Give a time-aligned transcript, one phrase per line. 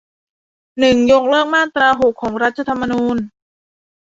[0.79, 3.17] หนึ่ง ยกเลิกมาตราหก ของรัฐธรรมนูญ